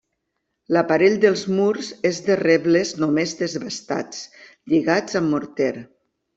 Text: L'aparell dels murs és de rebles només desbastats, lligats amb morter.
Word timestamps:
L'aparell 0.77 1.17
dels 1.25 1.43
murs 1.57 1.89
és 2.11 2.23
de 2.29 2.39
rebles 2.41 2.95
només 3.03 3.37
desbastats, 3.45 4.27
lligats 4.75 5.21
amb 5.23 5.35
morter. 5.39 5.73